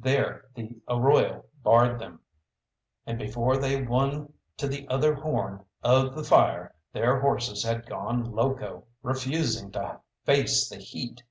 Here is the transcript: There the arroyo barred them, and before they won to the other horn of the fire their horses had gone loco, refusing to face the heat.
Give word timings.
There 0.00 0.44
the 0.54 0.80
arroyo 0.88 1.44
barred 1.64 1.98
them, 1.98 2.20
and 3.04 3.18
before 3.18 3.56
they 3.56 3.82
won 3.82 4.32
to 4.58 4.68
the 4.68 4.86
other 4.86 5.12
horn 5.12 5.64
of 5.82 6.14
the 6.14 6.22
fire 6.22 6.72
their 6.92 7.18
horses 7.18 7.64
had 7.64 7.84
gone 7.84 8.30
loco, 8.30 8.84
refusing 9.02 9.72
to 9.72 9.98
face 10.24 10.68
the 10.68 10.76
heat. 10.78 11.24